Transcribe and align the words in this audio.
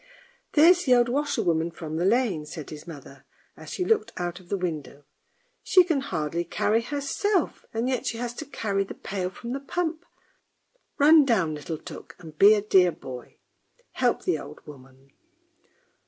"There's 0.53 0.85
the 0.85 0.95
old 0.95 1.09
washerwoman 1.09 1.69
from 1.69 1.97
the 1.97 2.05
lane," 2.05 2.47
said 2.47 2.71
his 2.71 2.87
mother, 2.87 3.23
as 3.55 3.69
she 3.69 3.85
looked 3.85 4.11
out 4.17 4.39
of 4.39 4.49
the 4.49 4.57
window." 4.57 5.03
She 5.63 5.83
can 5.83 6.01
hardly 6.01 6.43
carry 6.43 6.81
herself, 6.81 7.65
and 7.71 7.87
yet 7.87 8.07
she 8.07 8.17
has 8.17 8.33
to 8.37 8.47
carry 8.47 8.83
the 8.83 8.95
pail 8.95 9.29
from 9.29 9.53
the 9.53 9.59
pump; 9.59 10.03
run 10.97 11.23
down 11.23 11.53
little 11.53 11.77
Tuk 11.77 12.15
and 12.17 12.35
be 12.35 12.55
a 12.55 12.63
dear 12.63 12.91
boy. 12.91 13.37
Help 13.91 14.23
the 14.23 14.39
old 14.39 14.65
woman! 14.65 15.11